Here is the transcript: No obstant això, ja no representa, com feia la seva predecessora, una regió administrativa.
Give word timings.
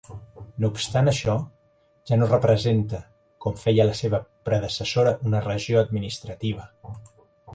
No 0.63 0.69
obstant 0.75 1.09
això, 1.09 1.33
ja 2.11 2.17
no 2.21 2.29
representa, 2.31 3.01
com 3.45 3.59
feia 3.65 3.87
la 3.91 3.99
seva 4.01 4.23
predecessora, 4.49 5.15
una 5.33 5.43
regió 5.49 5.83
administrativa. 5.87 6.69